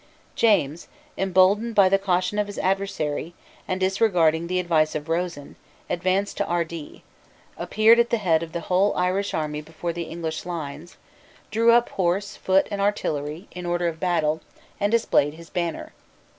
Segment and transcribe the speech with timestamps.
[0.33, 3.35] James, emboldened by the caution of his adversary,
[3.67, 5.57] and disregarding the advice of Rosen,
[5.91, 7.03] advanced to Ardee,
[7.55, 10.97] appeared at the head of the whole Irish army before the English lines,
[11.51, 14.41] drew up horse, foot and artillery, in order of battle,
[14.79, 15.93] and displayed his banner.